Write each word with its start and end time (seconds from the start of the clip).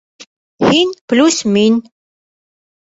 Һин 0.69 0.95
плюс 1.13 1.39
мин. 1.59 1.81